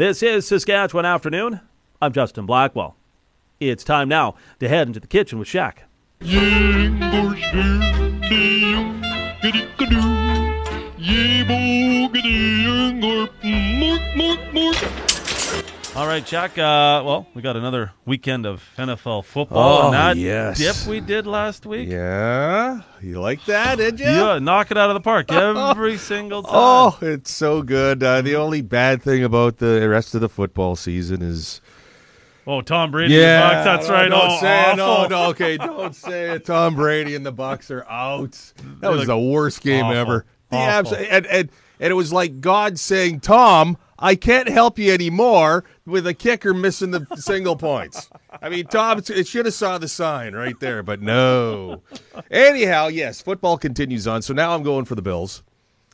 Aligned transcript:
This 0.00 0.22
is 0.22 0.48
Saskatchewan 0.48 1.04
Afternoon. 1.04 1.60
I'm 2.00 2.14
Justin 2.14 2.46
Blackwell. 2.46 2.96
It's 3.60 3.84
time 3.84 4.08
now 4.08 4.34
to 4.58 4.66
head 4.66 4.86
into 4.86 4.98
the 4.98 5.06
kitchen 5.06 5.38
with 5.38 5.46
Shack. 5.46 5.84
All 15.96 16.06
right, 16.06 16.24
Jack. 16.24 16.52
Uh, 16.52 17.02
well, 17.04 17.26
we 17.34 17.42
got 17.42 17.56
another 17.56 17.90
weekend 18.06 18.46
of 18.46 18.62
NFL 18.78 19.24
football. 19.24 19.82
Oh, 19.82 19.84
and 19.86 19.94
that 19.94 20.16
yes. 20.16 20.56
dip 20.58 20.88
we 20.88 21.00
did 21.00 21.26
last 21.26 21.66
week. 21.66 21.88
Yeah, 21.88 22.82
you 23.02 23.20
like 23.20 23.44
that, 23.46 23.76
did 23.78 23.98
you? 23.98 24.06
Yeah, 24.06 24.38
knock 24.38 24.70
it 24.70 24.78
out 24.78 24.88
of 24.90 24.94
the 24.94 25.00
park 25.00 25.32
every 25.32 25.98
single 25.98 26.44
time. 26.44 26.52
Oh, 26.54 26.98
it's 27.02 27.32
so 27.32 27.62
good. 27.62 28.04
Uh, 28.04 28.22
the 28.22 28.36
only 28.36 28.62
bad 28.62 29.02
thing 29.02 29.24
about 29.24 29.58
the 29.58 29.86
rest 29.88 30.14
of 30.14 30.20
the 30.20 30.28
football 30.28 30.76
season 30.76 31.22
is 31.22 31.60
Oh, 32.46 32.62
Tom 32.62 32.92
Brady. 32.92 33.14
and 33.20 33.22
the 33.22 33.54
Bucs, 33.56 33.64
that's 33.64 33.88
no, 33.88 33.94
right. 33.94 34.08
Don't 34.08 34.30
oh, 34.30 34.40
say 34.40 34.70
it. 34.72 34.76
No, 34.76 34.86
awful. 34.86 35.08
no, 35.10 35.26
okay, 35.30 35.56
don't 35.58 35.94
say 35.94 36.30
it. 36.30 36.44
Tom 36.44 36.76
Brady 36.76 37.16
and 37.16 37.26
the 37.26 37.32
Bucs 37.32 37.68
are 37.70 37.84
out. 37.90 38.52
That 38.80 38.92
was 38.92 39.06
the 39.06 39.18
worst 39.18 39.60
game 39.60 39.84
awful, 39.86 39.96
ever. 39.98 40.24
The 40.50 40.56
awful. 40.56 40.94
abs- 40.96 41.08
and, 41.10 41.26
and 41.26 41.50
and 41.80 41.90
it 41.90 41.94
was 41.94 42.12
like 42.12 42.40
God 42.40 42.78
saying, 42.78 43.20
"Tom, 43.20 43.76
I 44.00 44.14
can't 44.16 44.48
help 44.48 44.78
you 44.78 44.92
anymore." 44.92 45.64
With 45.86 46.06
a 46.06 46.14
kicker 46.14 46.54
missing 46.54 46.92
the 46.92 47.06
single 47.16 47.56
points. 47.56 48.08
I 48.40 48.48
mean, 48.48 48.66
Tom, 48.66 49.02
it 49.08 49.26
should 49.26 49.46
have 49.46 49.54
saw 49.54 49.76
the 49.78 49.88
sign 49.88 50.34
right 50.34 50.58
there, 50.60 50.82
but 50.84 51.02
no. 51.02 51.82
Anyhow, 52.30 52.86
yes, 52.88 53.20
football 53.20 53.58
continues 53.58 54.06
on. 54.06 54.22
So 54.22 54.32
now 54.32 54.54
I'm 54.54 54.62
going 54.62 54.84
for 54.84 54.94
the 54.94 55.02
Bills. 55.02 55.42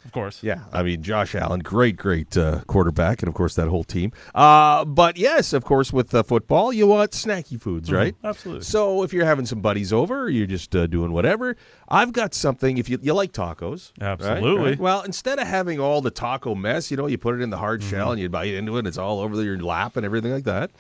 Of 0.07 0.13
course. 0.13 0.41
Yeah, 0.41 0.61
I 0.73 0.85
mean 0.85 1.03
Josh 1.03 1.35
Allen, 1.35 1.61
great, 1.61 1.97
great 1.97 2.37
uh, 2.37 2.61
quarterback, 2.69 3.23
and 3.23 3.29
of 3.29 3.35
course 3.35 3.57
that 3.57 3.67
whole 3.67 3.83
team. 3.83 4.13
Uh, 4.37 4.85
but 4.85 5.17
yes, 5.17 5.53
of 5.53 5.65
course 5.65 5.93
with 5.93 6.15
uh, 6.15 6.23
football, 6.23 6.73
you 6.73 6.87
want 6.87 7.11
snacky 7.11 7.61
foods, 7.61 7.91
right? 7.91 8.15
absolutely. 8.23 8.63
So 8.63 9.03
if 9.03 9.13
you're 9.13 9.25
having 9.27 9.47
some 9.47 9.61
buddies 9.61 9.93
over, 9.93 10.23
or 10.23 10.29
you're 10.29 10.47
just 10.47 10.77
uh, 10.77 10.87
doing 10.87 11.11
whatever, 11.11 11.57
I've 11.89 12.13
got 12.13 12.35
something. 12.35 12.79
If 12.79 12.89
you 12.89 13.01
you 13.03 13.15
like 13.15 13.33
tacos. 13.33 13.91
Absolutely. 14.01 14.71
Right? 14.71 14.79
Well, 14.79 15.03
instead 15.03 15.41
of 15.41 15.49
having 15.49 15.81
all 15.81 16.01
the 16.01 16.13
taco 16.13 16.55
mess, 16.55 16.89
you 16.93 16.97
know, 16.97 17.09
you 17.09 17.19
put 17.19 17.35
it 17.35 17.43
in 17.43 17.51
the 17.51 17.59
hard 17.59 17.83
shell 17.83 18.13
and 18.13 18.21
you 18.21 18.29
bite 18.29 18.55
into 18.55 18.77
it, 18.77 18.81
and 18.81 18.89
it's 18.89 18.99
all 18.99 19.19
over 19.19 19.43
your 19.43 19.59
lap 19.59 19.97
and 19.97 20.07
everything 20.07 20.31
like 20.31 20.45
that. 20.45 20.71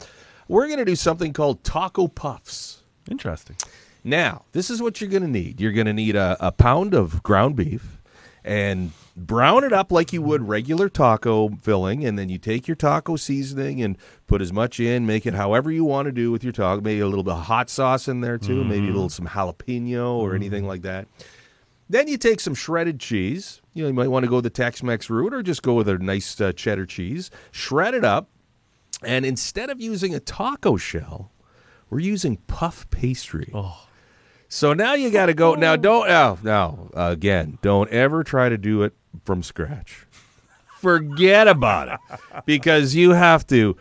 We're 0.46 0.68
gonna 0.68 0.84
do 0.84 0.94
something 0.94 1.32
called 1.32 1.64
taco 1.64 2.06
puffs. 2.06 2.84
Interesting. 3.10 3.56
Now, 4.06 4.44
this 4.52 4.70
is 4.70 4.80
what 4.80 5.00
you're 5.00 5.10
going 5.10 5.24
to 5.24 5.28
need. 5.28 5.60
You're 5.60 5.72
going 5.72 5.88
to 5.88 5.92
need 5.92 6.14
a, 6.14 6.36
a 6.38 6.52
pound 6.52 6.94
of 6.94 7.24
ground 7.24 7.56
beef 7.56 7.98
and 8.46 8.92
brown 9.16 9.64
it 9.64 9.72
up 9.72 9.90
like 9.90 10.12
you 10.12 10.22
would 10.22 10.46
regular 10.46 10.88
taco 10.88 11.48
filling. 11.60 12.04
And 12.04 12.18
then 12.18 12.28
you 12.28 12.38
take 12.38 12.68
your 12.68 12.76
taco 12.76 13.16
seasoning 13.16 13.82
and 13.82 13.98
put 14.26 14.40
as 14.40 14.52
much 14.52 14.78
in, 14.78 15.04
make 15.04 15.26
it 15.26 15.34
however 15.34 15.70
you 15.70 15.84
want 15.84 16.06
to 16.06 16.12
do 16.12 16.30
with 16.30 16.44
your 16.44 16.52
taco. 16.52 16.80
Maybe 16.80 17.00
a 17.00 17.06
little 17.06 17.24
bit 17.24 17.34
of 17.34 17.44
hot 17.44 17.68
sauce 17.68 18.08
in 18.08 18.20
there 18.20 18.38
too, 18.38 18.64
maybe 18.64 18.88
a 18.88 18.92
little 18.92 19.08
some 19.08 19.26
jalapeno 19.26 20.14
or 20.16 20.34
anything 20.34 20.66
like 20.66 20.82
that. 20.82 21.08
Then 21.88 22.08
you 22.08 22.16
take 22.16 22.40
some 22.40 22.54
shredded 22.54 22.98
cheese. 23.00 23.60
You 23.72 23.82
know, 23.82 23.88
you 23.88 23.94
might 23.94 24.08
want 24.08 24.24
to 24.24 24.30
go 24.30 24.40
the 24.40 24.50
Tex-Mex 24.50 25.10
route 25.10 25.34
or 25.34 25.42
just 25.42 25.62
go 25.62 25.74
with 25.74 25.88
a 25.88 25.98
nice 25.98 26.40
uh, 26.40 26.52
cheddar 26.52 26.86
cheese. 26.86 27.30
Shred 27.52 27.94
it 27.94 28.04
up, 28.04 28.28
and 29.04 29.24
instead 29.24 29.70
of 29.70 29.80
using 29.80 30.14
a 30.14 30.20
taco 30.20 30.76
shell, 30.76 31.30
we're 31.90 32.00
using 32.00 32.38
puff 32.48 32.88
pastry. 32.90 33.50
So 34.48 34.72
now 34.72 34.94
you 34.94 35.10
got 35.10 35.26
to 35.26 35.34
go. 35.34 35.54
Now 35.54 35.72
oh. 35.72 35.76
don't. 35.76 36.08
Oh, 36.08 36.38
now 36.42 36.90
again, 36.94 37.58
don't 37.62 37.90
ever 37.90 38.22
try 38.24 38.48
to 38.48 38.58
do 38.58 38.82
it 38.82 38.94
from 39.24 39.42
scratch. 39.42 40.06
Forget 40.78 41.48
about 41.48 41.88
it, 41.88 42.20
because 42.44 42.94
you 42.94 43.12
have 43.12 43.46
to 43.48 43.76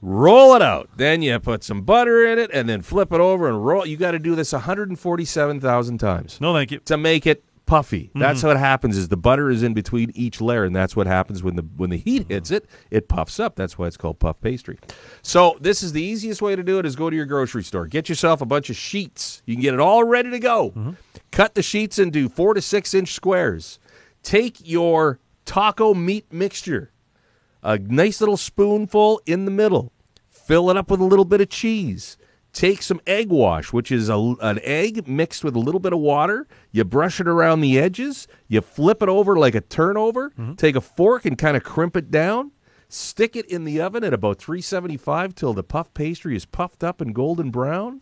roll 0.00 0.54
it 0.54 0.62
out. 0.62 0.88
Then 0.96 1.20
you 1.20 1.38
put 1.40 1.64
some 1.64 1.82
butter 1.82 2.24
in 2.24 2.38
it, 2.38 2.50
and 2.52 2.68
then 2.68 2.82
flip 2.82 3.12
it 3.12 3.20
over 3.20 3.48
and 3.48 3.64
roll. 3.64 3.84
You 3.84 3.96
got 3.96 4.12
to 4.12 4.18
do 4.18 4.34
this 4.34 4.52
147,000 4.52 5.98
times 5.98 6.40
No, 6.40 6.54
thank 6.54 6.70
you. 6.70 6.78
to 6.80 6.96
make 6.96 7.26
it 7.26 7.44
puffy. 7.68 8.10
That's 8.14 8.38
mm-hmm. 8.38 8.48
what 8.48 8.56
happens 8.56 8.96
is 8.96 9.08
the 9.08 9.16
butter 9.16 9.50
is 9.50 9.62
in 9.62 9.74
between 9.74 10.10
each 10.14 10.40
layer 10.40 10.64
and 10.64 10.74
that's 10.74 10.96
what 10.96 11.06
happens 11.06 11.42
when 11.42 11.54
the 11.54 11.62
when 11.76 11.90
the 11.90 11.98
heat 11.98 12.26
hits 12.28 12.50
it, 12.50 12.66
it 12.90 13.08
puffs 13.08 13.38
up. 13.38 13.54
That's 13.54 13.78
why 13.78 13.86
it's 13.86 13.96
called 13.96 14.18
puff 14.18 14.40
pastry. 14.40 14.78
So, 15.22 15.56
this 15.60 15.82
is 15.82 15.92
the 15.92 16.02
easiest 16.02 16.40
way 16.40 16.56
to 16.56 16.62
do 16.62 16.78
it 16.78 16.86
is 16.86 16.96
go 16.96 17.10
to 17.10 17.14
your 17.14 17.26
grocery 17.26 17.62
store. 17.62 17.86
Get 17.86 18.08
yourself 18.08 18.40
a 18.40 18.46
bunch 18.46 18.70
of 18.70 18.76
sheets. 18.76 19.42
You 19.44 19.54
can 19.54 19.62
get 19.62 19.74
it 19.74 19.80
all 19.80 20.02
ready 20.02 20.30
to 20.30 20.38
go. 20.38 20.70
Mm-hmm. 20.70 20.92
Cut 21.30 21.54
the 21.54 21.62
sheets 21.62 21.98
into 21.98 22.28
4 22.28 22.54
to 22.54 22.62
6 22.62 22.94
inch 22.94 23.12
squares. 23.12 23.78
Take 24.22 24.66
your 24.66 25.20
taco 25.44 25.92
meat 25.92 26.32
mixture. 26.32 26.90
A 27.62 27.78
nice 27.78 28.20
little 28.20 28.38
spoonful 28.38 29.20
in 29.26 29.44
the 29.44 29.50
middle. 29.50 29.92
Fill 30.30 30.70
it 30.70 30.78
up 30.78 30.90
with 30.90 31.00
a 31.00 31.04
little 31.04 31.26
bit 31.26 31.42
of 31.42 31.50
cheese. 31.50 32.16
Take 32.58 32.82
some 32.82 33.00
egg 33.06 33.28
wash, 33.28 33.72
which 33.72 33.92
is 33.92 34.08
a, 34.08 34.16
an 34.40 34.58
egg 34.64 35.06
mixed 35.06 35.44
with 35.44 35.54
a 35.54 35.60
little 35.60 35.78
bit 35.78 35.92
of 35.92 36.00
water. 36.00 36.48
You 36.72 36.82
brush 36.82 37.20
it 37.20 37.28
around 37.28 37.60
the 37.60 37.78
edges. 37.78 38.26
You 38.48 38.62
flip 38.62 39.00
it 39.00 39.08
over 39.08 39.36
like 39.38 39.54
a 39.54 39.60
turnover. 39.60 40.30
Mm-hmm. 40.30 40.54
Take 40.54 40.74
a 40.74 40.80
fork 40.80 41.24
and 41.24 41.38
kind 41.38 41.56
of 41.56 41.62
crimp 41.62 41.96
it 41.96 42.10
down. 42.10 42.50
Stick 42.88 43.36
it 43.36 43.46
in 43.46 43.62
the 43.62 43.80
oven 43.80 44.02
at 44.02 44.12
about 44.12 44.38
375 44.38 45.36
till 45.36 45.54
the 45.54 45.62
puff 45.62 45.94
pastry 45.94 46.34
is 46.34 46.46
puffed 46.46 46.82
up 46.82 47.00
and 47.00 47.14
golden 47.14 47.52
brown. 47.52 48.00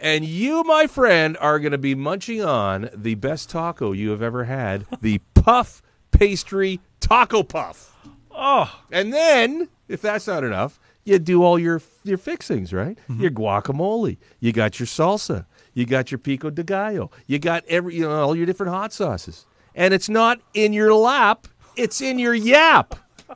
And 0.00 0.24
you, 0.24 0.64
my 0.64 0.88
friend, 0.88 1.36
are 1.40 1.60
going 1.60 1.70
to 1.70 1.78
be 1.78 1.94
munching 1.94 2.42
on 2.42 2.90
the 2.92 3.14
best 3.14 3.48
taco 3.48 3.92
you 3.92 4.10
have 4.10 4.22
ever 4.22 4.42
had 4.42 4.86
the 5.00 5.20
puff 5.34 5.82
pastry 6.10 6.80
taco 6.98 7.44
puff. 7.44 7.96
Oh, 8.32 8.82
And 8.90 9.12
then, 9.12 9.68
if 9.86 10.02
that's 10.02 10.26
not 10.26 10.42
enough, 10.42 10.80
you 11.08 11.18
do 11.18 11.42
all 11.42 11.58
your 11.58 11.80
your 12.04 12.18
fixings, 12.18 12.72
right? 12.72 12.98
Mm-hmm. 13.08 13.22
Your 13.22 13.30
guacamole, 13.30 14.18
you 14.40 14.52
got 14.52 14.78
your 14.78 14.86
salsa, 14.86 15.46
you 15.74 15.86
got 15.86 16.12
your 16.12 16.18
pico 16.18 16.50
de 16.50 16.62
gallo, 16.62 17.10
you 17.26 17.38
got 17.38 17.64
every 17.68 17.96
you 17.96 18.02
know 18.02 18.20
all 18.20 18.36
your 18.36 18.46
different 18.46 18.72
hot 18.72 18.92
sauces, 18.92 19.46
and 19.74 19.94
it's 19.94 20.08
not 20.08 20.40
in 20.54 20.72
your 20.72 20.94
lap; 20.94 21.46
it's 21.76 22.00
in 22.00 22.18
your 22.18 22.34
yap. 22.34 22.94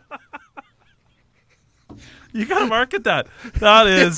you 2.32 2.46
got 2.46 2.60
to 2.60 2.66
market 2.66 3.04
that. 3.04 3.26
That 3.54 3.86
is. 3.98 4.16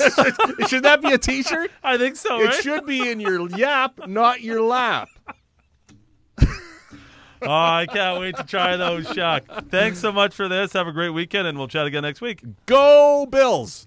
Should 0.69 0.85
that 0.85 1.03
be 1.03 1.13
a 1.13 1.19
T-shirt? 1.19 1.71
I 1.83 1.99
think 1.99 2.17
so, 2.17 2.41
It 2.41 2.45
right? 2.47 2.63
should 2.63 2.87
be 2.87 3.11
in 3.11 3.21
your 3.21 3.49
yap, 3.51 4.07
not 4.09 4.41
your 4.41 4.63
lap. 4.63 5.09
Oh, 7.47 7.51
I 7.51 7.87
can't 7.87 8.21
wait 8.21 8.37
to 8.37 8.45
try 8.45 8.77
those, 8.77 9.07
Shack. 9.09 9.45
Thanks 9.71 10.01
so 10.01 10.13
much 10.13 10.35
for 10.35 10.49
this. 10.49 10.73
Have 10.73 10.87
a 10.87 10.93
great 10.93 11.11
weekend, 11.11 11.47
and 11.47 11.59
we'll 11.59 11.69
chat 11.69 11.87
again 11.87 12.03
next 12.03 12.21
week. 12.21 12.43
Go 12.67 13.27
Bills! 13.31 13.87